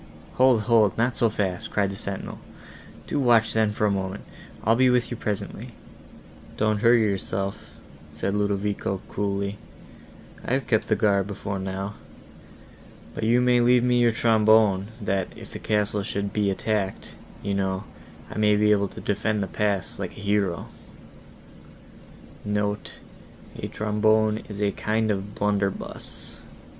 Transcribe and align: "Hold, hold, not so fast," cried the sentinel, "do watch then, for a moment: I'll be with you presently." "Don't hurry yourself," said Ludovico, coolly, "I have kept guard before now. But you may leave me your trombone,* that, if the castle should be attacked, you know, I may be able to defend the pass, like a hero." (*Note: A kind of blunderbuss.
"Hold, 0.33 0.61
hold, 0.61 0.97
not 0.97 1.15
so 1.15 1.29
fast," 1.29 1.69
cried 1.69 1.91
the 1.91 1.95
sentinel, 1.95 2.39
"do 3.05 3.19
watch 3.19 3.53
then, 3.53 3.71
for 3.71 3.85
a 3.85 3.91
moment: 3.91 4.23
I'll 4.63 4.75
be 4.75 4.89
with 4.89 5.11
you 5.11 5.15
presently." 5.17 5.75
"Don't 6.57 6.79
hurry 6.81 7.01
yourself," 7.03 7.63
said 8.11 8.33
Ludovico, 8.33 8.99
coolly, 9.09 9.59
"I 10.43 10.53
have 10.53 10.65
kept 10.65 10.97
guard 10.97 11.27
before 11.27 11.59
now. 11.59 11.93
But 13.13 13.25
you 13.25 13.41
may 13.41 13.59
leave 13.61 13.83
me 13.83 13.99
your 13.99 14.11
trombone,* 14.11 14.87
that, 15.01 15.27
if 15.37 15.53
the 15.53 15.59
castle 15.59 16.01
should 16.01 16.33
be 16.33 16.49
attacked, 16.49 17.13
you 17.43 17.53
know, 17.53 17.83
I 18.31 18.39
may 18.39 18.55
be 18.55 18.71
able 18.71 18.87
to 18.87 19.01
defend 19.01 19.43
the 19.43 19.47
pass, 19.47 19.99
like 19.99 20.17
a 20.17 20.21
hero." 20.25 20.67
(*Note: 22.43 22.97
A 23.55 23.67
kind 24.71 25.11
of 25.11 25.35
blunderbuss. 25.35 26.37